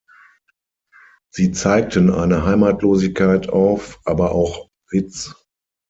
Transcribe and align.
Sie 1.29 1.51
zeigten 1.51 2.09
eine 2.09 2.43
Heimatlosigkeit 2.43 3.49
auf, 3.49 3.99
aber 4.03 4.31
auch 4.31 4.67
Witz. 4.89 5.35